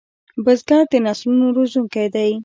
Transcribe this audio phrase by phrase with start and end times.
[0.43, 2.31] بزګر د نسلونو روزونکی دی